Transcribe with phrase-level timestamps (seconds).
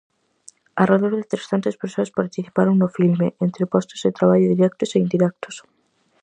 [0.83, 5.55] Arredor de trescentas persoas participaron no filme, entre postos de traballo directos e indirectos.